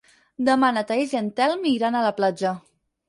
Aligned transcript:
Demà 0.47 0.69
na 0.77 0.83
Thaís 0.91 1.13
i 1.15 1.19
en 1.19 1.29
Telm 1.41 1.67
iran 1.73 1.99
a 2.01 2.05
la 2.09 2.13
platja. 2.21 2.59